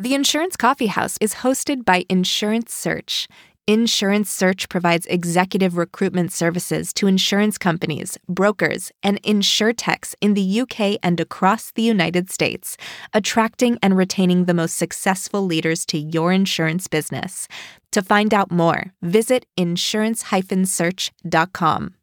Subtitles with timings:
[0.00, 3.28] The Insurance Coffee House is hosted by Insurance Search.
[3.66, 10.96] Insurance Search provides executive recruitment services to insurance companies, brokers, and insurtechs in the UK
[11.02, 12.78] and across the United States,
[13.12, 17.46] attracting and retaining the most successful leaders to your insurance business.
[17.92, 21.94] To find out more, visit insurance-search.com.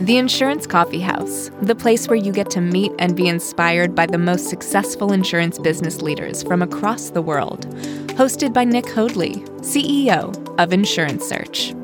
[0.00, 4.06] The Insurance Coffee House, the place where you get to meet and be inspired by
[4.06, 7.66] the most successful insurance business leaders from across the world.
[8.10, 11.74] Hosted by Nick Hoadley, CEO of Insurance Search.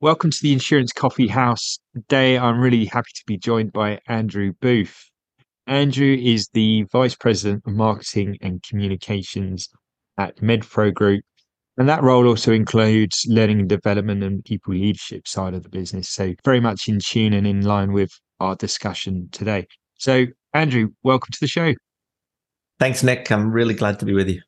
[0.00, 1.80] Welcome to the Insurance Coffee House.
[1.96, 5.10] Today, I'm really happy to be joined by Andrew Booth.
[5.66, 9.68] Andrew is the Vice President of Marketing and Communications
[10.16, 11.24] at MedPro Group
[11.78, 16.08] and that role also includes learning and development and people leadership side of the business.
[16.08, 19.66] So, very much in tune and in line with our discussion today.
[19.98, 21.72] So, Andrew, welcome to the show.
[22.78, 23.30] Thanks, Nick.
[23.30, 24.42] I'm really glad to be with you.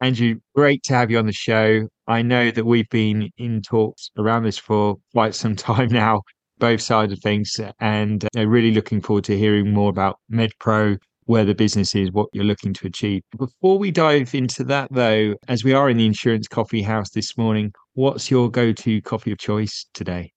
[0.00, 1.86] Andrew, great to have you on the show.
[2.08, 6.22] I know that we've been in talks around this for quite some time now,
[6.58, 11.44] both sides of things, and uh, really looking forward to hearing more about MedPro where
[11.44, 13.22] the business is, what you're looking to achieve.
[13.38, 17.36] Before we dive into that, though, as we are in the insurance coffee house this
[17.36, 20.32] morning, what's your go to coffee of choice today?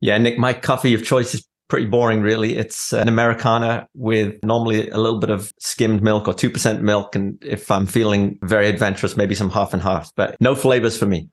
[0.00, 2.56] Yeah, Nick, my coffee of choice is pretty boring, really.
[2.56, 7.14] It's an Americano with normally a little bit of skimmed milk or 2% milk.
[7.14, 11.06] And if I'm feeling very adventurous, maybe some half and half, but no flavors for
[11.06, 11.28] me.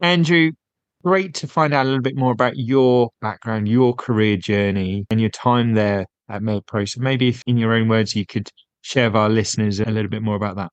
[0.00, 0.52] Andrew,
[1.04, 5.20] great to find out a little bit more about your background, your career journey, and
[5.20, 6.88] your time there at MedPro.
[6.88, 8.48] So maybe if in your own words, you could
[8.82, 10.70] share with our listeners a little bit more about that.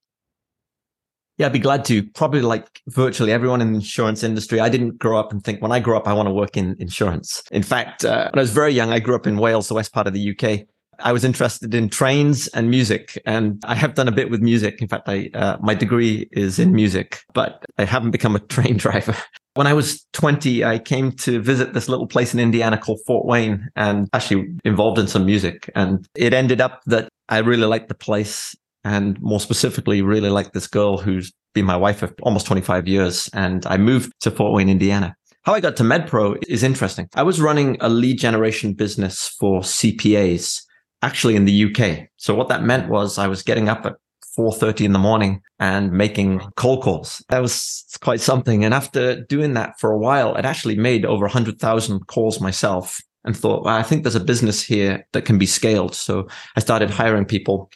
[1.37, 2.03] Yeah, I'd be glad to.
[2.03, 4.59] Probably like virtually everyone in the insurance industry.
[4.59, 6.75] I didn't grow up and think when I grow up, I want to work in
[6.79, 7.43] insurance.
[7.51, 9.93] In fact, uh, when I was very young, I grew up in Wales, the west
[9.93, 10.65] part of the UK.
[10.99, 14.81] I was interested in trains and music, and I have done a bit with music.
[14.81, 18.77] In fact, I uh, my degree is in music, but I haven't become a train
[18.77, 19.15] driver.
[19.57, 23.25] When I was 20, I came to visit this little place in Indiana called Fort
[23.25, 25.67] Wayne and actually involved in some music.
[25.73, 30.53] And it ended up that I really liked the place and more specifically, really liked
[30.53, 33.31] this girl who's been my wife for almost 25 years.
[33.33, 35.15] And I moved to Fort Wayne, Indiana.
[35.41, 37.09] How I got to MedPro is interesting.
[37.15, 40.61] I was running a lead generation business for CPAs
[41.01, 42.09] actually in the UK.
[42.17, 43.95] So what that meant was I was getting up at
[44.37, 47.23] 4.30 in the morning and making cold calls.
[47.29, 48.63] That was quite something.
[48.63, 53.35] And after doing that for a while, I'd actually made over 100,000 calls myself and
[53.35, 55.95] thought, well, I think there's a business here that can be scaled.
[55.95, 57.69] So I started hiring people,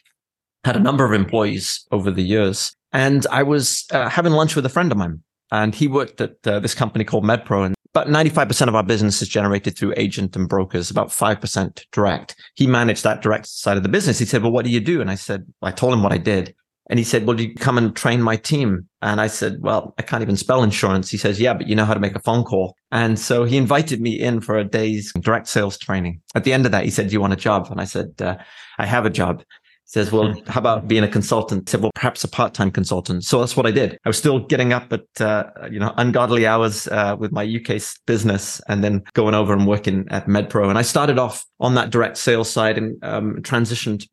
[0.63, 2.75] had a number of employees over the years.
[2.93, 6.35] And I was uh, having lunch with a friend of mine and he worked at
[6.47, 7.65] uh, this company called MedPro.
[7.65, 12.35] And about 95% of our business is generated through agent and brokers, about 5% direct.
[12.55, 14.17] He managed that direct side of the business.
[14.17, 15.01] He said, well, what do you do?
[15.01, 16.55] And I said, I told him what I did.
[16.89, 18.87] And he said, well, do you come and train my team?
[19.01, 21.09] And I said, well, I can't even spell insurance.
[21.09, 22.75] He says, yeah, but you know how to make a phone call.
[22.91, 26.21] And so he invited me in for a day's direct sales training.
[26.35, 27.67] At the end of that, he said, do you want a job?
[27.71, 28.37] And I said, uh,
[28.77, 29.43] I have a job.
[29.91, 31.67] Says, well, how about being a consultant?
[31.67, 33.25] I said, well, perhaps a part-time consultant.
[33.25, 33.97] So that's what I did.
[34.05, 37.81] I was still getting up at, uh, you know, ungodly hours, uh, with my UK
[38.07, 40.69] business and then going over and working at MedPro.
[40.69, 44.07] And I started off on that direct sales side and, um, transitioned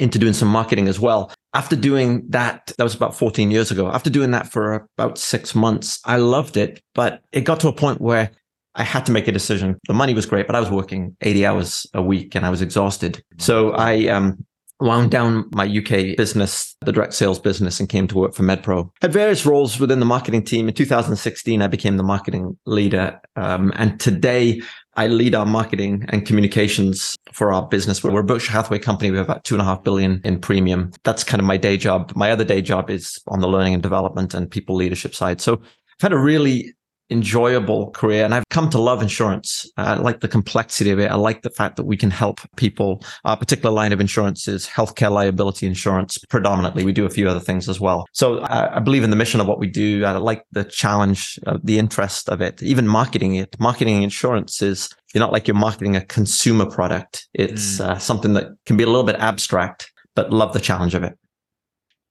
[0.00, 1.32] into doing some marketing as well.
[1.52, 3.86] After doing that, that was about 14 years ago.
[3.88, 7.72] After doing that for about six months, I loved it, but it got to a
[7.72, 8.32] point where
[8.74, 9.78] I had to make a decision.
[9.86, 12.60] The money was great, but I was working 80 hours a week and I was
[12.60, 13.22] exhausted.
[13.38, 14.44] So I um,
[14.80, 18.90] wound down my UK business, the direct sales business, and came to work for MedPro.
[19.00, 20.68] Had various roles within the marketing team.
[20.68, 23.20] In 2016, I became the marketing leader.
[23.36, 24.60] Um, and today,
[24.96, 28.04] I lead our marketing and communications for our business.
[28.04, 29.10] We're a Berkshire Hathaway company.
[29.10, 30.92] We have about two and a half billion in premium.
[31.02, 32.12] That's kind of my day job.
[32.14, 35.40] My other day job is on the learning and development and people leadership side.
[35.40, 36.74] So I've had a really
[37.14, 39.70] enjoyable career and I've come to love insurance.
[39.76, 41.10] I like the complexity of it.
[41.10, 43.02] I like the fact that we can help people.
[43.24, 46.84] Our particular line of insurance is healthcare liability insurance predominantly.
[46.84, 48.06] We do a few other things as well.
[48.12, 50.04] So I, I believe in the mission of what we do.
[50.04, 53.58] I like the challenge, the interest of it, even marketing it.
[53.60, 57.28] Marketing insurance is you're not like you're marketing a consumer product.
[57.32, 57.86] It's mm.
[57.86, 61.16] uh, something that can be a little bit abstract, but love the challenge of it.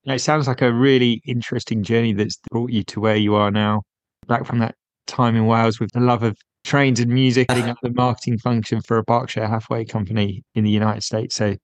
[0.05, 3.83] It sounds like a really interesting journey that's brought you to where you are now.
[4.27, 4.75] Back from that
[5.07, 8.81] time in Wales with the love of trains and music, heading up the marketing function
[8.81, 11.35] for a Berkshire Hathaway company in the United States.
[11.35, 11.55] So,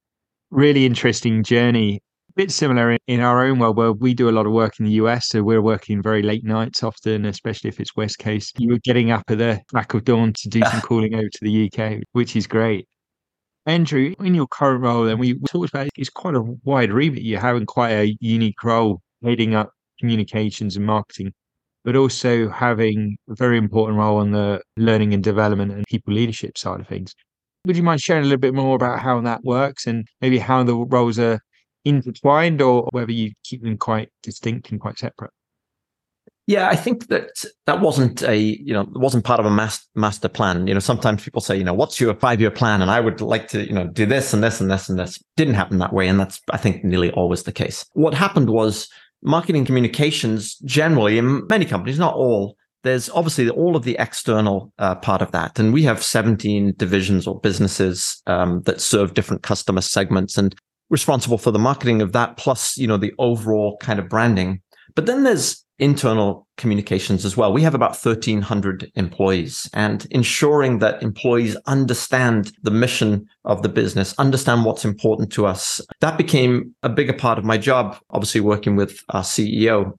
[0.52, 2.02] really interesting journey.
[2.30, 4.86] A bit similar in our own world where we do a lot of work in
[4.86, 5.30] the US.
[5.30, 8.60] So, we're working very late nights often, especially if it's West Coast.
[8.60, 11.40] You were getting up at the crack of dawn to do some calling over to
[11.42, 12.88] the UK, which is great.
[13.66, 17.22] Andrew, in your current role, and we talked about it's quite a wide remit.
[17.22, 21.34] You're having quite a unique role heading up communications and marketing,
[21.84, 26.58] but also having a very important role on the learning and development and people leadership
[26.58, 27.14] side of things.
[27.66, 30.64] Would you mind sharing a little bit more about how that works and maybe how
[30.64, 31.40] the roles are
[31.86, 35.32] intertwined or whether you keep them quite distinct and quite separate?
[36.48, 37.30] Yeah, I think that
[37.68, 40.66] that wasn't a, you know, wasn't part of a mas- master plan.
[40.66, 42.82] You know, sometimes people say, you know, what's your five year plan?
[42.82, 45.22] And I would like to, you know, do this and this and this and this.
[45.38, 46.08] Didn't happen that way.
[46.08, 47.86] And that's, I think, nearly always the case.
[47.94, 48.90] What happened was
[49.22, 54.96] marketing communications generally in many companies, not all, there's obviously all of the external uh,
[54.96, 55.60] part of that.
[55.60, 60.56] And we have 17 divisions or businesses um, that serve different customer segments and
[60.90, 64.62] responsible for the marketing of that, plus, you know, the overall kind of branding.
[64.96, 67.54] But then there's internal communications as well.
[67.54, 74.14] We have about 1300 employees and ensuring that employees understand the mission of the business,
[74.18, 75.82] understand what's important to us.
[76.02, 79.98] That became a bigger part of my job, obviously working with our CEO.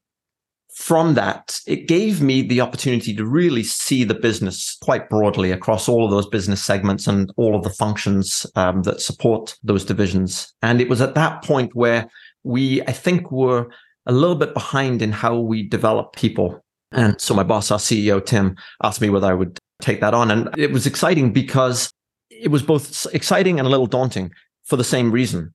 [0.75, 5.89] From that, it gave me the opportunity to really see the business quite broadly across
[5.89, 10.55] all of those business segments and all of the functions um, that support those divisions.
[10.63, 12.09] And it was at that point where
[12.45, 13.69] we, I think, were
[14.07, 16.65] a little bit behind in how we develop people.
[16.93, 20.31] And so my boss, our CEO, Tim, asked me whether I would take that on.
[20.31, 21.93] And it was exciting because
[22.31, 24.33] it was both exciting and a little daunting
[24.65, 25.55] for the same reason.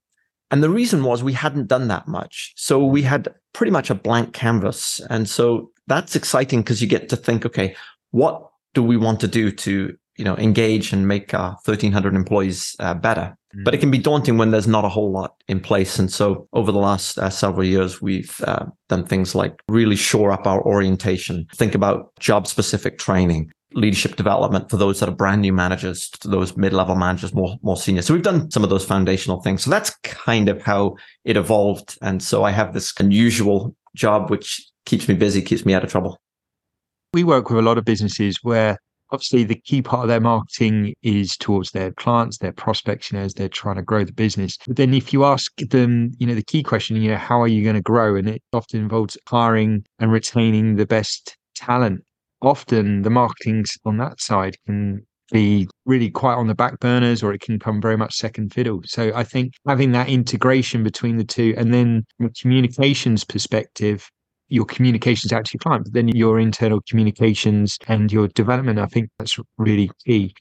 [0.51, 2.53] And the reason was we hadn't done that much.
[2.55, 5.01] So we had pretty much a blank canvas.
[5.09, 7.75] And so that's exciting because you get to think, okay,
[8.11, 12.75] what do we want to do to, you know, engage and make our 1300 employees
[12.79, 13.37] uh, better?
[13.63, 15.97] But it can be daunting when there's not a whole lot in place.
[15.97, 20.31] And so over the last uh, several years, we've uh, done things like really shore
[20.31, 25.41] up our orientation, think about job specific training, leadership development for those that are brand
[25.41, 28.01] new managers to those mid-level managers more more senior.
[28.01, 29.63] So we've done some of those foundational things.
[29.63, 31.97] So that's kind of how it evolved.
[32.01, 35.91] And so i have this unusual job which keeps me busy keeps me out of
[35.91, 36.19] trouble.
[37.13, 38.77] We work with a lot of businesses where
[39.11, 43.23] obviously the key part of their marketing is towards their clients, their prospects, you know,
[43.23, 44.57] as they're trying to grow the business.
[44.67, 47.47] But then if you ask them, you know, the key question, you know, how are
[47.47, 48.15] you going to grow?
[48.15, 52.03] And it often involves hiring and retaining the best talent.
[52.41, 57.33] Often the marketing on that side can be really quite on the back burners or
[57.33, 58.81] it can come very much second fiddle.
[58.85, 64.09] So I think having that integration between the two and then from a communications perspective,
[64.47, 68.79] your communications out to your client, but then your internal communications and your development.
[68.79, 70.33] I think that's really key.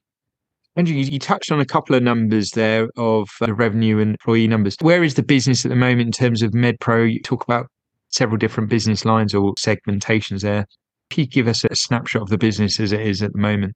[0.76, 4.48] Andrew, you, you touched on a couple of numbers there of uh, revenue and employee
[4.48, 4.76] numbers.
[4.80, 7.12] Where is the business at the moment in terms of MedPro?
[7.12, 7.68] You talk about
[8.08, 10.66] several different business lines or segmentations there.
[11.10, 13.74] Can you give us a snapshot of the business as it is at the moment?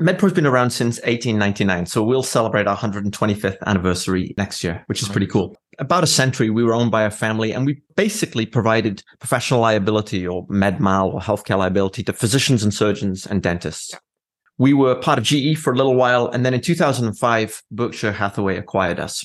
[0.00, 5.08] MedPro's been around since 1899, so we'll celebrate our 125th anniversary next year, which is
[5.08, 5.56] pretty cool.
[5.78, 10.26] About a century, we were owned by a family, and we basically provided professional liability
[10.26, 13.94] or med mal or healthcare liability to physicians and surgeons and dentists.
[14.58, 18.56] We were part of GE for a little while, and then in 2005, Berkshire Hathaway
[18.56, 19.24] acquired us.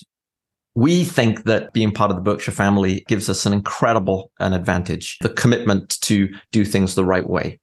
[0.73, 5.17] We think that being part of the Berkshire family gives us an incredible an advantage,
[5.21, 7.59] the commitment to do things the right way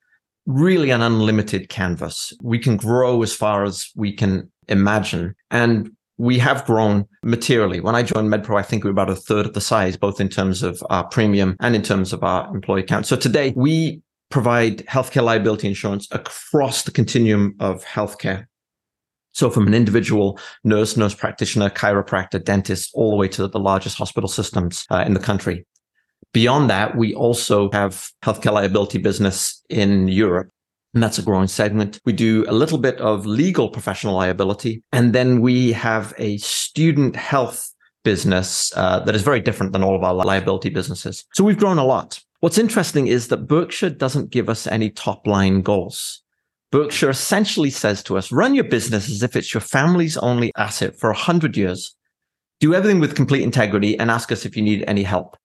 [0.47, 2.33] really an unlimited canvas.
[2.43, 5.35] We can grow as far as we can imagine.
[5.51, 7.81] And we have grown materially.
[7.81, 10.21] When I joined MedPro, I think we were about a third of the size, both
[10.21, 13.07] in terms of our premium and in terms of our employee count.
[13.07, 14.01] So today we
[14.31, 18.47] provide healthcare liability insurance across the continuum of healthcare.
[19.33, 23.99] So from an individual nurse, nurse practitioner, chiropractor, dentist, all the way to the largest
[23.99, 25.67] hospital systems uh, in the country.
[26.33, 30.51] Beyond that, we also have healthcare liability business in Europe.
[30.95, 32.01] And that's a growing segment.
[32.05, 34.83] We do a little bit of legal professional liability.
[34.93, 37.71] And then we have a student health
[38.05, 41.25] business uh, that is very different than all of our liability businesses.
[41.35, 42.21] So we've grown a lot.
[42.41, 46.23] What's interesting is that Berkshire doesn't give us any top line goals.
[46.71, 50.99] Berkshire essentially says to us, run your business as if it's your family's only asset
[50.99, 51.97] for 100 years.
[52.61, 55.37] Do everything with complete integrity and ask us if you need any help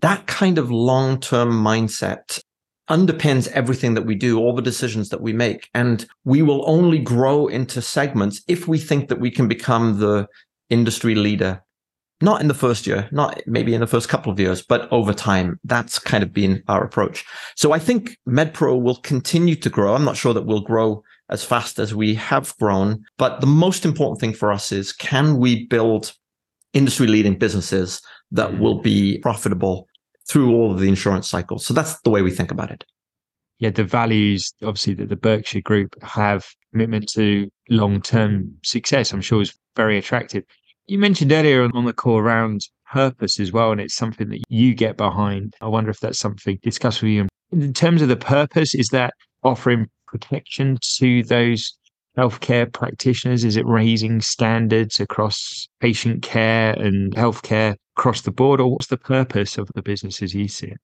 [0.00, 2.42] that kind of long term mindset
[2.90, 5.68] underpins everything that we do, all the decisions that we make.
[5.72, 10.26] And we will only grow into segments if we think that we can become the
[10.68, 11.62] industry leader.
[12.20, 15.14] Not in the first year, not maybe in the first couple of years, but over
[15.14, 15.58] time.
[15.64, 17.24] That's kind of been our approach.
[17.56, 19.94] So I think MedPro will continue to grow.
[19.94, 23.86] I'm not sure that we'll grow as fast as we have grown, but the most
[23.86, 26.12] important thing for us is can we build
[26.72, 28.60] industry leading businesses that mm-hmm.
[28.60, 29.86] will be profitable
[30.30, 31.66] through all of the insurance cycles.
[31.66, 32.84] So that's the way we think about it.
[33.58, 39.20] yeah, the values obviously that the Berkshire Group have commitment to long term success, I'm
[39.20, 40.44] sure is very attractive.
[40.86, 42.60] You mentioned earlier on the call around
[42.90, 45.54] purpose as well, and it's something that you get behind.
[45.60, 47.28] I wonder if that's something discussed with you.
[47.52, 51.76] In terms of the purpose, is that offering protection to those
[52.20, 53.44] healthcare practitioners?
[53.44, 58.98] Is it raising standards across patient care and healthcare across the board, or what's the
[58.98, 60.78] purpose of the business as you see it?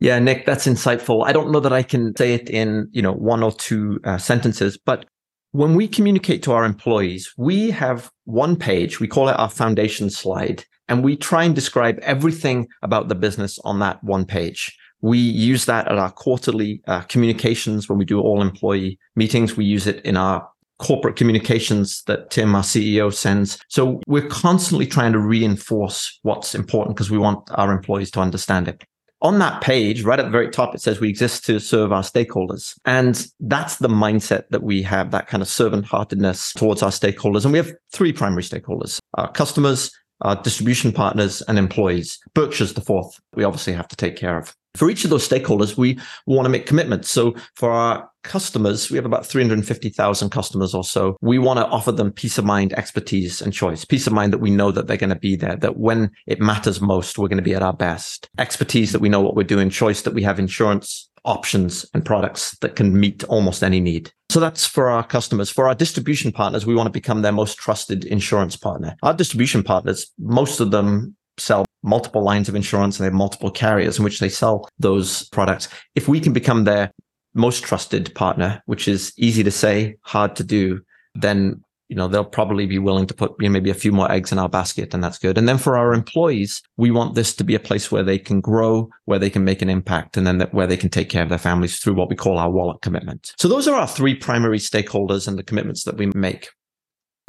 [0.00, 1.24] Yeah, Nick, that's insightful.
[1.24, 4.18] I don't know that I can say it in you know one or two uh,
[4.18, 5.06] sentences, but
[5.52, 8.98] when we communicate to our employees, we have one page.
[8.98, 13.58] We call it our foundation slide, and we try and describe everything about the business
[13.64, 14.76] on that one page.
[15.00, 19.56] We use that at our quarterly uh, communications when we do all employee meetings.
[19.56, 23.58] We use it in our corporate communications that Tim, our CEO, sends.
[23.68, 28.68] So we're constantly trying to reinforce what's important because we want our employees to understand
[28.68, 28.84] it.
[29.22, 32.02] On that page, right at the very top, it says we exist to serve our
[32.02, 32.78] stakeholders.
[32.84, 37.44] And that's the mindset that we have, that kind of servant heartedness towards our stakeholders.
[37.44, 39.90] And we have three primary stakeholders our customers,
[40.20, 42.18] our distribution partners, and employees.
[42.34, 45.76] Berkshire's the fourth, we obviously have to take care of for each of those stakeholders,
[45.76, 47.08] we want to make commitments.
[47.08, 51.16] So for our customers, we have about 350,000 customers or so.
[51.20, 53.84] We want to offer them peace of mind, expertise, and choice.
[53.84, 56.40] Peace of mind that we know that they're going to be there, that when it
[56.40, 58.28] matters most, we're going to be at our best.
[58.38, 62.56] Expertise that we know what we're doing, choice that we have insurance options and products
[62.58, 64.12] that can meet almost any need.
[64.28, 65.50] So that's for our customers.
[65.50, 68.96] For our distribution partners, we want to become their most trusted insurance partner.
[69.02, 73.50] Our distribution partners, most of them sell multiple lines of insurance and they have multiple
[73.50, 75.68] carriers in which they sell those products.
[75.94, 76.90] If we can become their
[77.34, 80.80] most trusted partner, which is easy to say, hard to do,
[81.14, 84.10] then you know they'll probably be willing to put you know, maybe a few more
[84.10, 85.36] eggs in our basket and that's good.
[85.36, 88.40] And then for our employees we want this to be a place where they can
[88.40, 91.22] grow where they can make an impact and then that, where they can take care
[91.22, 93.32] of their families through what we call our wallet commitment.
[93.38, 96.48] So those are our three primary stakeholders and the commitments that we make.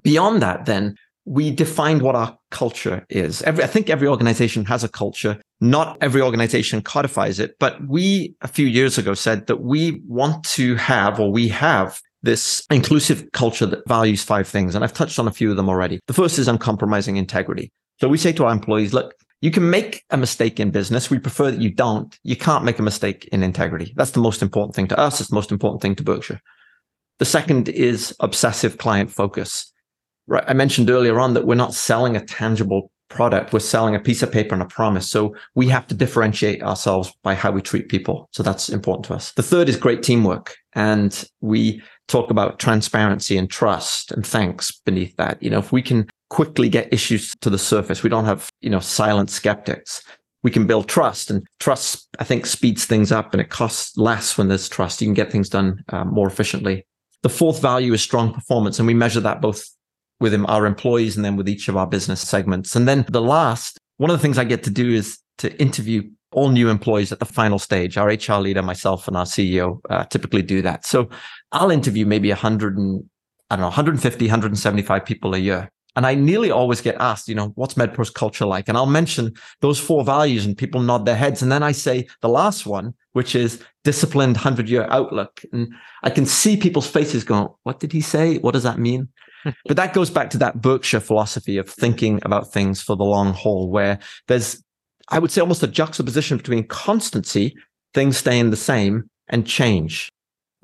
[0.03, 0.95] Beyond that then
[1.25, 3.41] we defined what our culture is.
[3.41, 5.41] Every, I think every organization has a culture.
[5.59, 10.43] Not every organization codifies it, but we a few years ago said that we want
[10.49, 14.75] to have, or we have this inclusive culture that values five things.
[14.75, 15.99] And I've touched on a few of them already.
[16.07, 17.71] The first is uncompromising integrity.
[17.99, 21.09] So we say to our employees, look, you can make a mistake in business.
[21.09, 22.17] We prefer that you don't.
[22.23, 23.93] You can't make a mistake in integrity.
[23.95, 25.19] That's the most important thing to us.
[25.19, 26.41] It's the most important thing to Berkshire.
[27.19, 29.71] The second is obsessive client focus
[30.27, 33.53] right, I mentioned earlier on that we're not selling a tangible product.
[33.53, 35.09] We're selling a piece of paper and a promise.
[35.09, 38.27] So we have to differentiate ourselves by how we treat people.
[38.31, 39.31] So that's important to us.
[39.33, 40.55] The third is great teamwork.
[40.73, 45.41] And we talk about transparency and trust and thanks beneath that.
[45.41, 48.69] You know, if we can quickly get issues to the surface, we don't have, you
[48.69, 50.03] know, silent skeptics.
[50.43, 54.37] We can build trust and trust, I think, speeds things up and it costs less
[54.37, 55.01] when there's trust.
[55.01, 56.85] You can get things done uh, more efficiently.
[57.23, 58.77] The fourth value is strong performance.
[58.77, 59.65] And we measure that both
[60.19, 62.75] with our employees and then with each of our business segments.
[62.75, 66.03] And then the last, one of the things I get to do is to interview
[66.31, 67.97] all new employees at the final stage.
[67.97, 70.85] Our HR leader, myself, and our CEO uh, typically do that.
[70.85, 71.09] So
[71.51, 73.05] I'll interview maybe 100 and
[73.49, 75.69] I don't know, 150, 175 people a year.
[75.95, 78.67] And I nearly always get asked, you know, what's MedPro's culture like?
[78.67, 81.41] And I'll mention those four values and people nod their heads.
[81.41, 85.41] And then I say the last one, which is disciplined 100 year outlook.
[85.53, 88.39] And I can see people's faces going, what did he say?
[88.39, 89.07] What does that mean?
[89.65, 93.33] But that goes back to that Berkshire philosophy of thinking about things for the long
[93.33, 94.63] haul, where there's,
[95.09, 97.55] I would say, almost a juxtaposition between constancy,
[97.93, 100.11] things staying the same, and change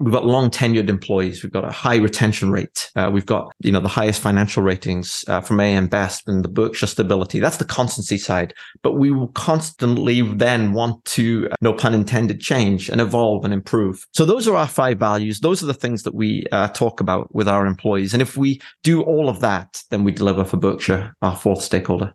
[0.02, 1.44] we've got long tenured employees.
[1.44, 2.92] We've got a high retention rate.
[2.96, 6.50] Uh, we've got, you know, the highest financial ratings uh, from AM Best and the
[6.50, 7.40] Berkshire stability.
[7.40, 8.54] That's the constancy side.
[8.82, 13.54] But we will constantly then want to, uh, no pun intended, change and evolve and
[13.54, 14.06] improve.
[14.14, 15.40] So those are our five values.
[15.40, 18.14] Those are the things that we uh, talk about with our employees.
[18.14, 22.14] And if we do all of that, then we deliver for Berkshire, our fourth stakeholder.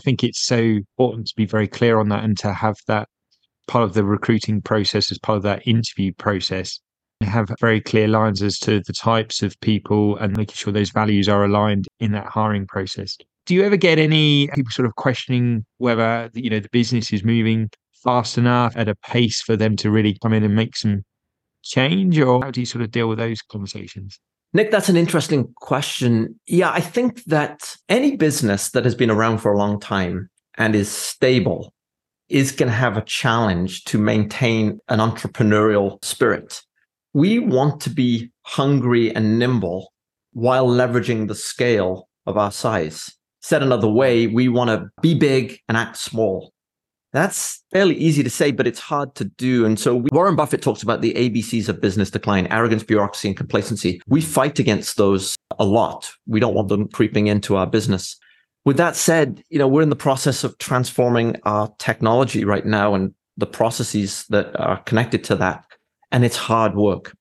[0.00, 3.08] I think it's so important to be very clear on that and to have that
[3.66, 6.80] part of the recruiting process, as part of that interview process,
[7.22, 11.28] have very clear lines as to the types of people and making sure those values
[11.28, 13.16] are aligned in that hiring process.
[13.46, 17.24] Do you ever get any people sort of questioning whether you know the business is
[17.24, 21.04] moving fast enough at a pace for them to really come in and make some
[21.62, 24.18] change, or how do you sort of deal with those conversations?
[24.52, 26.38] Nick, that's an interesting question.
[26.46, 30.74] Yeah, I think that any business that has been around for a long time and
[30.74, 31.74] is stable
[32.28, 36.62] is going to have a challenge to maintain an entrepreneurial spirit.
[37.12, 39.92] We want to be hungry and nimble
[40.32, 43.14] while leveraging the scale of our size.
[43.40, 46.52] Said another way, we want to be big and act small.
[47.12, 49.64] That's fairly easy to say, but it's hard to do.
[49.64, 54.00] And so Warren Buffett talks about the ABCs of business decline, arrogance, bureaucracy, and complacency.
[54.08, 56.10] We fight against those a lot.
[56.26, 58.18] We don't want them creeping into our business.
[58.64, 62.94] With that said, you know, we're in the process of transforming our technology right now
[62.94, 65.64] and the processes that are connected to that.
[66.12, 67.16] And it's hard work.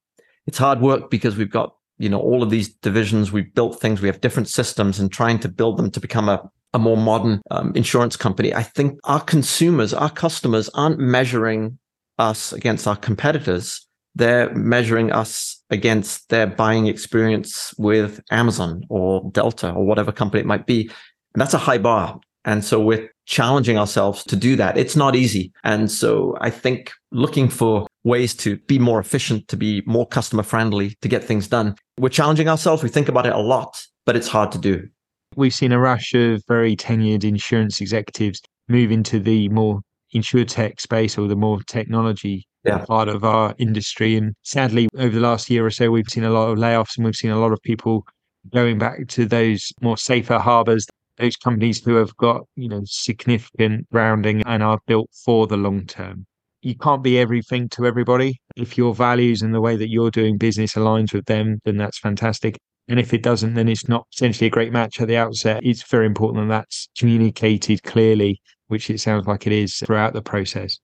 [0.48, 3.32] It's hard work because we've got, you know, all of these divisions.
[3.32, 4.02] We've built things.
[4.02, 7.42] We have different systems and trying to build them to become a a more modern
[7.52, 11.78] um, insurance company, I think our consumers, our customers aren't measuring
[12.18, 13.88] us against our competitors.
[14.16, 20.46] They're measuring us against their buying experience with Amazon or Delta or whatever company it
[20.46, 20.90] might be.
[21.34, 22.20] And that's a high bar.
[22.46, 24.78] And so we're challenging ourselves to do that.
[24.78, 25.52] It's not easy.
[25.64, 30.44] And so I think looking for ways to be more efficient, to be more customer
[30.44, 32.84] friendly, to get things done, we're challenging ourselves.
[32.84, 34.88] We think about it a lot, but it's hard to do.
[35.36, 39.82] We've seen a rush of very tenured insurance executives move into the more
[40.14, 42.86] insurtech space or the more technology yeah.
[42.86, 44.16] part of our industry.
[44.16, 47.06] And sadly, over the last year or so, we've seen a lot of layoffs and
[47.06, 48.06] we've seen a lot of people
[48.52, 50.86] going back to those more safer harbors,
[51.18, 55.86] those companies who have got, you know, significant grounding and are built for the long
[55.86, 56.26] term.
[56.62, 58.40] You can't be everything to everybody.
[58.56, 62.00] If your values and the way that you're doing business aligns with them, then that's
[62.00, 62.58] fantastic.
[62.88, 65.62] And if it doesn't, then it's not essentially a great match at the outset.
[65.64, 70.22] It's very important that that's communicated clearly, which it sounds like it is throughout the
[70.22, 70.80] process.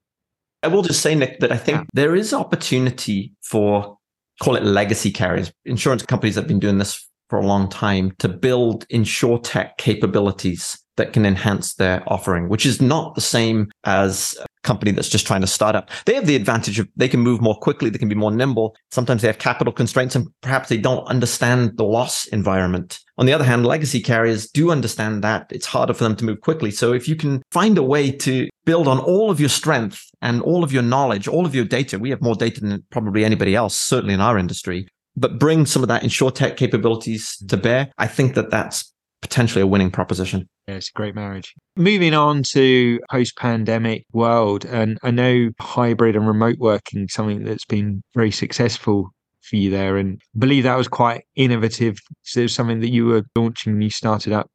[0.64, 1.84] I will just say, Nick, that I think yeah.
[1.94, 3.98] there is opportunity for,
[4.42, 8.12] call it legacy carriers, insurance companies that have been doing this for a long time
[8.20, 14.38] to build insurtech capabilities that can enhance their offering, which is not the same as
[14.42, 15.90] a company that's just trying to start up.
[16.06, 18.76] They have the advantage of they can move more quickly, they can be more nimble.
[18.92, 23.00] Sometimes they have capital constraints and perhaps they don't understand the loss environment.
[23.18, 26.42] On the other hand, legacy carriers do understand that it's harder for them to move
[26.42, 26.70] quickly.
[26.70, 30.42] So if you can find a way to build on all of your strength and
[30.42, 33.56] all of your knowledge, all of your data, we have more data than probably anybody
[33.56, 34.88] else, certainly in our industry,
[35.20, 37.92] but bring some of that insurtech capabilities to bear.
[37.98, 40.48] I think that that's potentially a winning proposition.
[40.68, 41.54] Yeah, it's a great marriage.
[41.76, 48.02] Moving on to post-pandemic world, and I know hybrid and remote working something that's been
[48.16, 49.10] very successful
[49.42, 51.98] for you there, and I believe that was quite innovative.
[52.24, 54.50] So it was something that you were launching when you started up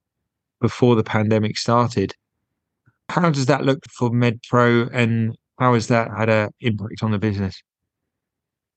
[0.61, 2.15] before the pandemic started.
[3.11, 7.19] How does that look for MedPro, and how has that had an impact on the
[7.19, 7.61] business?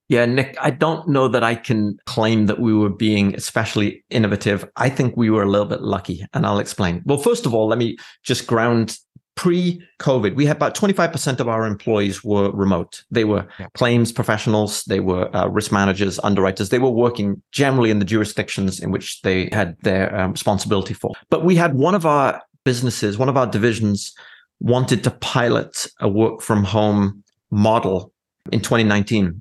[0.08, 4.66] Yeah, Nick, I don't know that I can claim that we were being especially innovative.
[4.76, 7.02] I think we were a little bit lucky, and I'll explain.
[7.04, 8.98] Well, first of all, let me just ground
[9.38, 13.04] pre COVID, we had about 25% of our employees were remote.
[13.10, 13.68] They were yeah.
[13.74, 16.70] claims professionals, they were uh, risk managers, underwriters.
[16.70, 21.12] They were working generally in the jurisdictions in which they had their um, responsibility for.
[21.30, 24.12] But we had one of our businesses, one of our divisions
[24.58, 28.12] wanted to pilot a work from home model
[28.50, 29.40] in 2019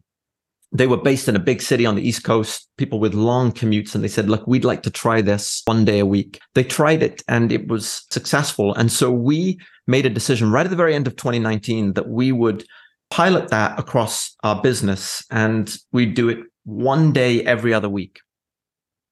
[0.71, 3.95] they were based in a big city on the East Coast, people with long commutes,
[3.95, 6.39] and they said, Look, we'd like to try this one day a week.
[6.55, 8.73] They tried it and it was successful.
[8.73, 12.31] And so we made a decision right at the very end of 2019 that we
[12.31, 12.65] would
[13.09, 18.19] pilot that across our business and we'd do it one day every other week.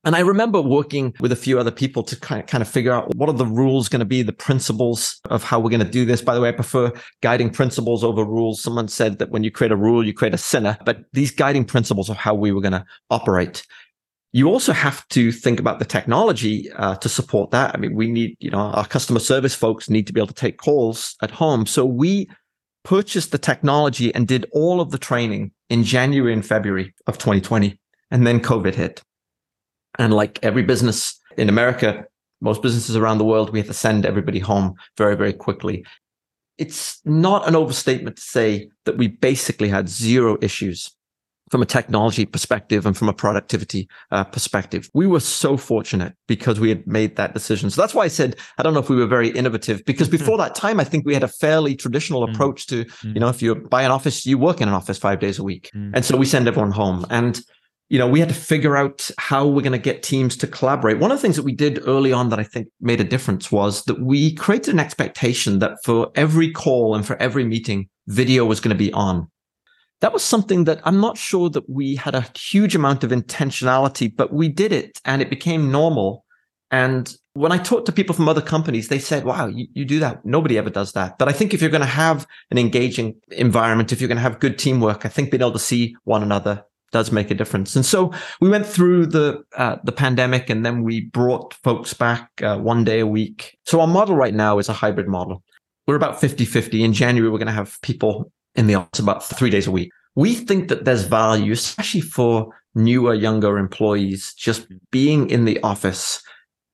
[0.05, 3.27] And I remember working with a few other people to kind of, figure out what
[3.27, 6.21] are the rules going to be, the principles of how we're going to do this.
[6.21, 6.91] By the way, I prefer
[7.21, 8.61] guiding principles over rules.
[8.61, 11.65] Someone said that when you create a rule, you create a sinner, but these guiding
[11.65, 13.65] principles of how we were going to operate.
[14.31, 17.73] You also have to think about the technology uh, to support that.
[17.73, 20.33] I mean, we need, you know, our customer service folks need to be able to
[20.33, 21.65] take calls at home.
[21.65, 22.29] So we
[22.83, 27.79] purchased the technology and did all of the training in January and February of 2020.
[28.11, 29.01] And then COVID hit.
[29.97, 32.05] And like every business in America,
[32.41, 35.85] most businesses around the world, we have to send everybody home very, very quickly.
[36.57, 40.91] It's not an overstatement to say that we basically had zero issues
[41.51, 44.89] from a technology perspective and from a productivity uh, perspective.
[44.93, 47.69] We were so fortunate because we had made that decision.
[47.69, 50.17] So that's why I said, I don't know if we were very innovative because mm-hmm.
[50.17, 52.33] before that time, I think we had a fairly traditional mm-hmm.
[52.33, 55.19] approach to, you know, if you buy an office, you work in an office five
[55.19, 55.69] days a week.
[55.73, 57.05] And so we send everyone home.
[57.09, 57.39] And
[57.89, 60.97] you know, we had to figure out how we're going to get teams to collaborate.
[60.97, 63.51] One of the things that we did early on that I think made a difference
[63.51, 68.45] was that we created an expectation that for every call and for every meeting, video
[68.45, 69.29] was going to be on.
[70.01, 74.13] That was something that I'm not sure that we had a huge amount of intentionality,
[74.13, 76.25] but we did it and it became normal.
[76.71, 79.99] And when I talked to people from other companies, they said, wow, you, you do
[79.99, 80.25] that.
[80.25, 81.17] Nobody ever does that.
[81.17, 84.23] But I think if you're going to have an engaging environment, if you're going to
[84.23, 86.63] have good teamwork, I think being able to see one another
[86.95, 87.75] does make a difference.
[87.75, 92.29] And so we went through the uh, the pandemic, and then we brought folks back
[92.41, 93.57] uh, one day a week.
[93.65, 95.43] So our model right now is a hybrid model.
[95.87, 96.85] we're about 50 50.
[96.85, 99.89] In January, we're going to have people in the office about three days a week.
[100.15, 106.23] We think that there's value, especially for newer, younger employees, just being in the office.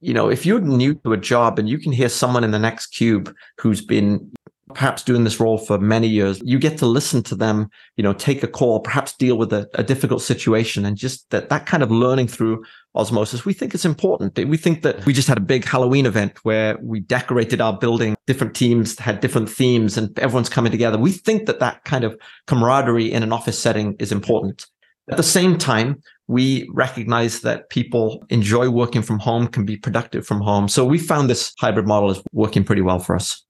[0.01, 2.65] You know, if you're new to a job and you can hear someone in the
[2.67, 4.31] next cube who's been
[4.73, 8.13] perhaps doing this role for many years, you get to listen to them, you know,
[8.13, 11.84] take a call, perhaps deal with a, a, difficult situation and just that, that kind
[11.84, 12.63] of learning through
[12.95, 14.38] osmosis, we think it's important.
[14.38, 18.15] We think that we just had a big Halloween event where we decorated our building,
[18.27, 20.97] different teams had different themes and everyone's coming together.
[20.97, 24.65] We think that that kind of camaraderie in an office setting is important.
[25.10, 30.25] At the same time, we recognize that people enjoy working from home, can be productive
[30.25, 30.69] from home.
[30.69, 33.43] So we found this hybrid model is working pretty well for us.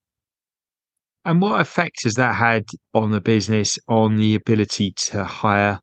[1.24, 5.80] And what effect has that had on the business, on the ability to hire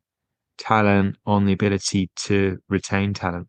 [0.59, 3.47] talent, on the ability to retain talent?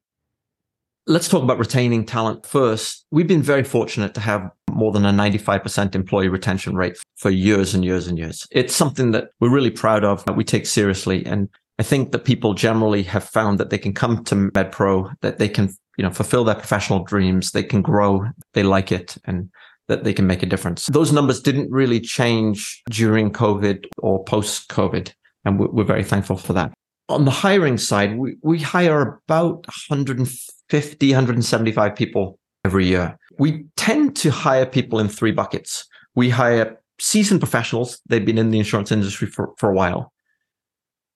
[1.08, 3.06] Let's talk about retaining talent first.
[3.10, 7.74] We've been very fortunate to have more than a 95% employee retention rate for years
[7.74, 8.48] and years and years.
[8.52, 11.26] It's something that we're really proud of, that we take seriously.
[11.26, 11.50] And
[11.80, 15.50] I think that people generally have found that they can come to MedPro, that they
[15.50, 19.18] can, you know, fulfill their professional dreams, they can grow, they like it.
[19.26, 19.50] And
[19.90, 20.86] that they can make a difference.
[20.88, 25.12] Those numbers didn't really change during COVID or post COVID.
[25.44, 26.72] And we're very thankful for that.
[27.10, 33.18] On the hiring side, we, we hire about 150, 175 people every year.
[33.40, 35.88] We tend to hire people in three buckets.
[36.14, 38.00] We hire seasoned professionals.
[38.08, 40.14] They've been in the insurance industry for, for a while.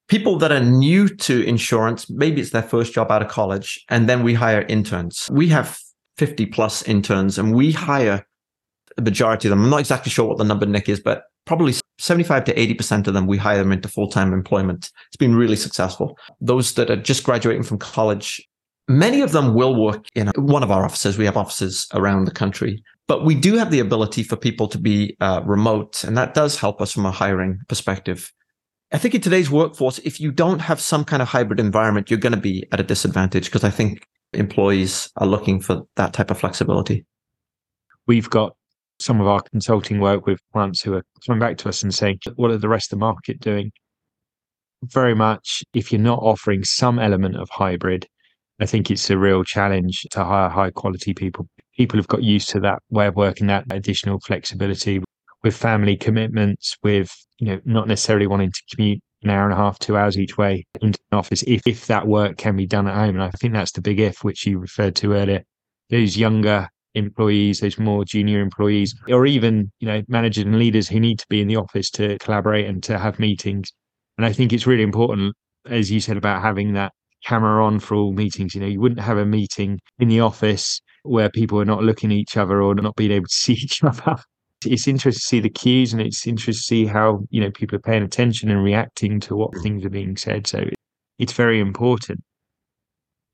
[0.07, 4.09] People that are new to insurance, maybe it's their first job out of college, and
[4.09, 5.29] then we hire interns.
[5.31, 5.79] We have
[6.17, 8.25] 50 plus interns and we hire
[8.95, 9.63] the majority of them.
[9.63, 13.13] I'm not exactly sure what the number, Nick, is, but probably 75 to 80% of
[13.13, 14.91] them, we hire them into full time employment.
[15.08, 16.17] It's been really successful.
[16.41, 18.41] Those that are just graduating from college,
[18.88, 21.17] many of them will work in one of our offices.
[21.17, 24.77] We have offices around the country, but we do have the ability for people to
[24.77, 28.32] be uh, remote, and that does help us from a hiring perspective.
[28.91, 32.19] I think in today's workforce, if you don't have some kind of hybrid environment, you're
[32.19, 36.29] going to be at a disadvantage because I think employees are looking for that type
[36.29, 37.06] of flexibility.
[38.06, 38.56] We've got
[38.99, 42.19] some of our consulting work with clients who are coming back to us and saying,
[42.36, 43.71] what are the rest of the market doing?
[44.84, 48.08] Very much, if you're not offering some element of hybrid,
[48.60, 51.47] I think it's a real challenge to hire high quality people.
[51.75, 55.01] People have got used to that way of working, that additional flexibility
[55.43, 59.58] with family commitments, with you know not necessarily wanting to commute an hour and a
[59.58, 62.88] half, two hours each way into an office if if that work can be done
[62.88, 63.15] at home.
[63.15, 65.43] And I think that's the big if which you referred to earlier.
[65.89, 70.99] Those younger employees, those more junior employees, or even, you know, managers and leaders who
[70.99, 73.71] need to be in the office to collaborate and to have meetings.
[74.17, 75.36] And I think it's really important,
[75.67, 76.91] as you said, about having that
[77.25, 78.53] camera on for all meetings.
[78.53, 82.12] You know, you wouldn't have a meeting in the office where people are not looking
[82.12, 84.15] at each other or not being able to see each other.
[84.65, 87.75] It's interesting to see the cues and it's interesting to see how, you know, people
[87.75, 90.47] are paying attention and reacting to what things are being said.
[90.47, 90.63] So
[91.19, 92.21] it's very important.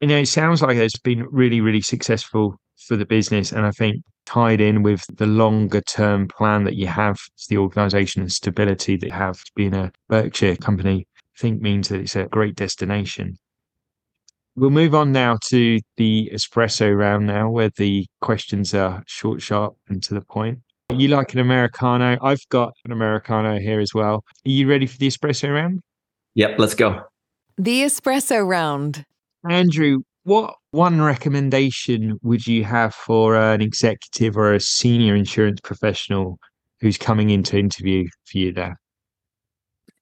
[0.01, 2.55] You know, it sounds like it's been really, really successful
[2.87, 3.51] for the business.
[3.51, 7.57] And I think tied in with the longer term plan that you have for the
[7.57, 12.15] organization and stability that you have being a Berkshire company, I think means that it's
[12.15, 13.37] a great destination.
[14.55, 19.75] We'll move on now to the espresso round now, where the questions are short, sharp,
[19.87, 20.59] and to the point.
[20.93, 22.17] You like an Americano?
[22.21, 24.15] I've got an Americano here as well.
[24.15, 25.81] Are you ready for the espresso round?
[26.35, 27.03] Yep, let's go.
[27.57, 29.05] The espresso round.
[29.49, 36.39] Andrew, what one recommendation would you have for an executive or a senior insurance professional
[36.81, 38.79] who's coming in to interview for you there?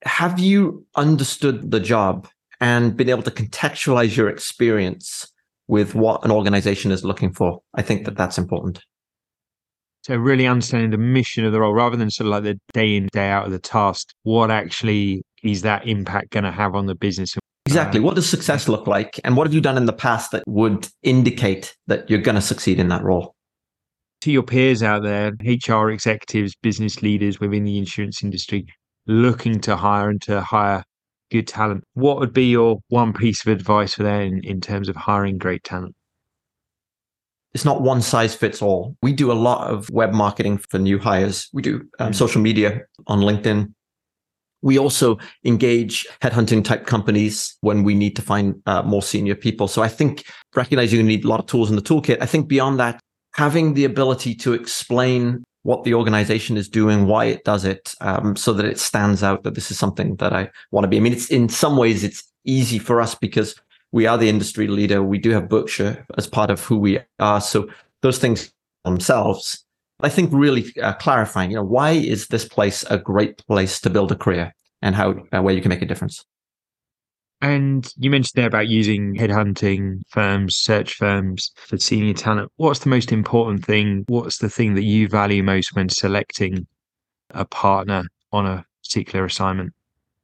[0.04, 2.28] Have you understood the job
[2.60, 5.32] and been able to contextualize your experience
[5.68, 7.62] with what an organization is looking for?
[7.74, 8.84] I think that that's important.
[10.04, 12.96] So, really understanding the mission of the role rather than sort of like the day
[12.96, 16.86] in, day out of the task, what actually is that impact going to have on
[16.86, 17.36] the business
[17.68, 18.00] Exactly.
[18.00, 19.20] What does success look like?
[19.24, 22.42] And what have you done in the past that would indicate that you're going to
[22.42, 23.36] succeed in that role?
[24.22, 28.66] To your peers out there, HR executives, business leaders within the insurance industry
[29.06, 30.84] looking to hire and to hire
[31.30, 34.90] good talent, what would be your one piece of advice for them in, in terms
[34.90, 35.96] of hiring great talent?
[37.54, 38.96] It's not one size fits all.
[39.02, 41.50] We do a lot of web marketing for new hires.
[41.54, 42.16] We do um, mm.
[42.16, 43.74] social media on LinkedIn,
[44.62, 49.68] we also engage headhunting type companies when we need to find uh, more senior people.
[49.68, 52.22] So I think recognizing you need a lot of tools in the toolkit.
[52.22, 53.00] I think beyond that,
[53.34, 58.36] having the ability to explain what the organization is doing, why it does it, um,
[58.36, 60.98] so that it stands out that this is something that I want to be.
[60.98, 63.54] I mean, it's in some ways it's easy for us because
[63.92, 65.04] we are the industry leader.
[65.04, 67.42] We do have Berkshire as part of who we are.
[67.42, 67.70] So
[68.02, 68.52] those things
[68.86, 69.66] themselves
[70.00, 73.90] I think really uh, clarifying, you know, why is this place a great place to
[73.90, 76.24] build a career and how uh, where you can make a difference.
[77.42, 82.52] And you mentioned there about using headhunting firms, search firms for senior talent.
[82.56, 84.06] What's the most important thing?
[84.08, 86.66] What's the thing that you value most when selecting
[87.32, 89.74] a partner on a particular assignment?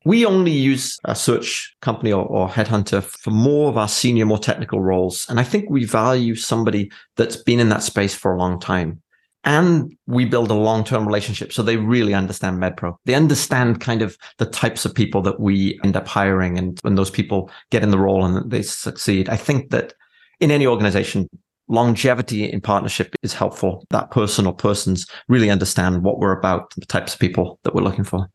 [0.05, 4.39] We only use a search company or, or, headhunter for more of our senior, more
[4.39, 5.25] technical roles.
[5.29, 9.01] And I think we value somebody that's been in that space for a long time
[9.43, 12.95] and we build a long-term relationship so they really understand medpro.
[13.05, 16.95] They understand kind of the types of people that we end up hiring and when
[16.95, 19.29] those people get in the role and they succeed.
[19.29, 19.93] I think that
[20.39, 21.29] in any organization
[21.67, 23.85] longevity in partnership is helpful.
[23.89, 27.83] That person or persons really understand what we're about the types of people that we're
[27.83, 28.27] looking for.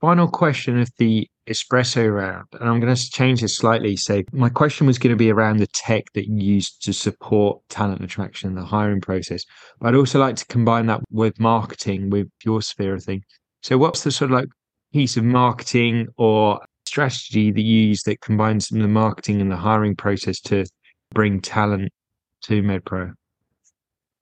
[0.00, 3.96] Final question of the espresso round, and I'm going to change this slightly.
[3.96, 7.60] So, my question was going to be around the tech that you use to support
[7.68, 9.44] talent attraction, and the hiring process.
[9.80, 13.22] But I'd also like to combine that with marketing, with your sphere of thing.
[13.62, 14.48] So, what's the sort of like
[14.92, 19.94] piece of marketing or strategy that you use that combines the marketing and the hiring
[19.96, 20.64] process to
[21.14, 21.90] bring talent
[22.42, 23.12] to MedPro?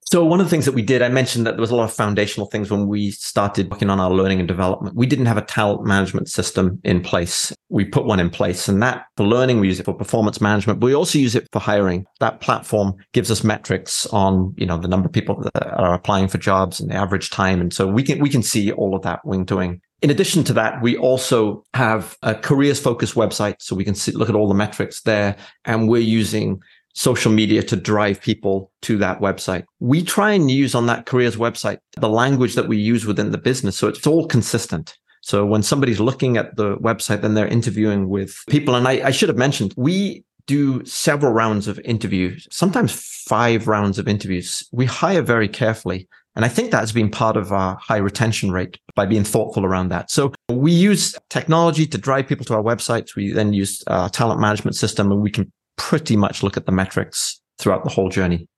[0.09, 1.85] So one of the things that we did, I mentioned that there was a lot
[1.85, 4.95] of foundational things when we started working on our learning and development.
[4.95, 7.53] We didn't have a talent management system in place.
[7.71, 10.79] We put one in place and that for learning, we use it for performance management,
[10.79, 12.07] but we also use it for hiring.
[12.21, 16.29] That platform gives us metrics on, you know, the number of people that are applying
[16.29, 17.61] for jobs and the average time.
[17.61, 19.81] And so we can, we can see all of that wing to wing.
[20.03, 23.57] In addition to that, we also have a careers focused website.
[23.59, 26.61] So we can see, look at all the metrics there and we're using
[26.97, 29.65] social media to drive people to that website.
[29.81, 33.39] We try and use on that careers website the language that we use within the
[33.39, 33.77] business.
[33.77, 34.97] So it's all consistent.
[35.21, 38.75] So when somebody's looking at the website, then they're interviewing with people.
[38.75, 42.93] And I, I should have mentioned, we do several rounds of interviews, sometimes
[43.27, 44.67] five rounds of interviews.
[44.73, 46.09] We hire very carefully.
[46.35, 49.89] And I think that's been part of our high retention rate by being thoughtful around
[49.89, 50.11] that.
[50.11, 53.17] So we use technology to drive people to our websites.
[53.17, 56.73] We then use a talent management system and we can pretty much look at the
[56.73, 58.49] metrics throughout the whole journey.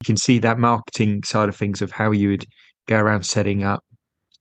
[0.00, 2.46] You can see that marketing side of things of how you would
[2.86, 3.82] go around setting up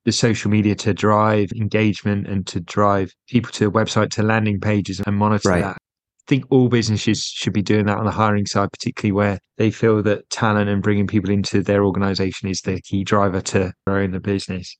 [0.05, 4.59] the social media to drive engagement and to drive people to the website to landing
[4.59, 5.61] pages and monitor right.
[5.61, 5.77] that.
[5.77, 9.71] I think all businesses should be doing that on the hiring side, particularly where they
[9.71, 14.11] feel that talent and bringing people into their organization is the key driver to growing
[14.11, 14.75] the business.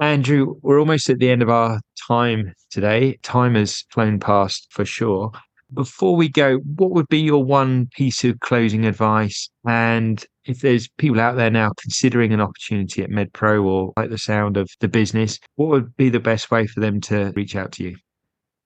[0.00, 3.18] Andrew, we're almost at the end of our time today.
[3.22, 5.32] Time has flown past for sure.
[5.72, 9.50] Before we go, what would be your one piece of closing advice?
[9.66, 14.18] And if there's people out there now considering an opportunity at MedPro or like the
[14.18, 17.72] sound of the business, what would be the best way for them to reach out
[17.72, 17.96] to you?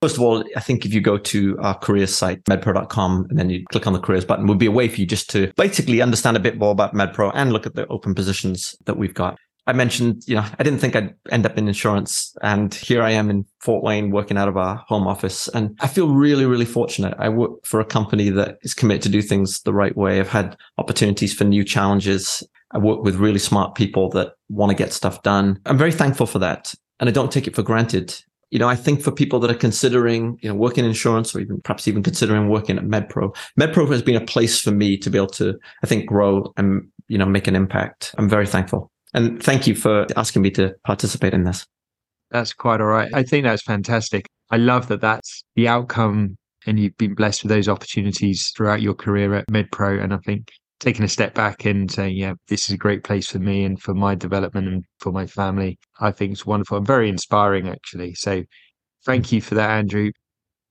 [0.01, 3.49] First of all, I think if you go to our careers site, medpro.com, and then
[3.49, 6.01] you click on the careers button, would be a way for you just to basically
[6.01, 9.37] understand a bit more about MedPro and look at the open positions that we've got.
[9.65, 12.35] I mentioned, you know, I didn't think I'd end up in insurance.
[12.41, 15.47] And here I am in Fort Wayne working out of our home office.
[15.49, 17.13] And I feel really, really fortunate.
[17.17, 20.19] I work for a company that is committed to do things the right way.
[20.19, 22.43] I've had opportunities for new challenges.
[22.71, 25.59] I work with really smart people that want to get stuff done.
[25.65, 26.73] I'm very thankful for that.
[26.99, 28.19] And I don't take it for granted.
[28.49, 31.39] You know, I think for people that are considering, you know, working in insurance or
[31.39, 35.09] even perhaps even considering working at MedPro, MedPro has been a place for me to
[35.09, 38.13] be able to, I think, grow and, you know, make an impact.
[38.17, 38.91] I'm very thankful.
[39.13, 41.65] And thank you for asking me to participate in this.
[42.31, 43.11] That's quite all right.
[43.13, 44.25] I think that's fantastic.
[44.49, 48.93] I love that that's the outcome and you've been blessed with those opportunities throughout your
[48.93, 50.03] career at MedPro.
[50.03, 50.49] And I think
[50.79, 53.81] taking a step back and saying, yeah, this is a great place for me and
[53.81, 58.15] for my development and for my family, I think it's wonderful and very inspiring, actually.
[58.15, 58.43] So
[59.05, 60.11] thank you for that, Andrew.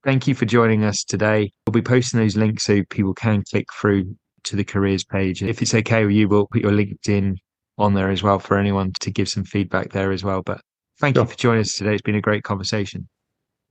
[0.04, 1.52] Thank you for joining us today.
[1.66, 5.42] We'll be posting those links so people can click through to the careers page.
[5.42, 7.36] If it's okay with you, we'll put your LinkedIn
[7.78, 10.42] on there as well for anyone to give some feedback there as well.
[10.42, 10.60] But
[11.00, 11.24] thank sure.
[11.24, 11.94] you for joining us today.
[11.94, 13.08] It's been a great conversation.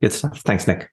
[0.01, 0.41] Good stuff.
[0.41, 0.89] Thanks, Nick.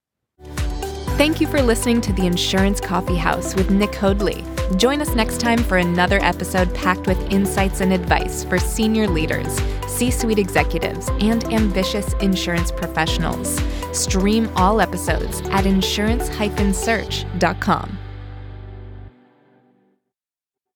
[1.19, 4.45] Thank you for listening to the Insurance Coffee House with Nick Hoadley.
[4.77, 9.61] Join us next time for another episode packed with insights and advice for senior leaders,
[9.89, 13.61] C suite executives, and ambitious insurance professionals.
[13.93, 16.31] Stream all episodes at insurance
[16.79, 17.99] search.com.